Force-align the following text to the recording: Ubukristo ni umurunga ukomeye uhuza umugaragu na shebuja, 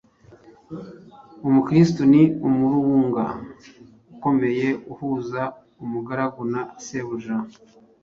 Ubukristo 1.47 2.01
ni 2.11 2.21
umurunga 2.47 3.23
ukomeye 4.13 4.69
uhuza 4.91 5.41
umugaragu 5.83 6.41
na 6.53 6.61
shebuja, 6.83 7.35